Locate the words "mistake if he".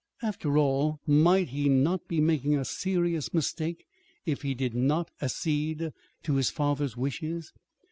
3.35-4.55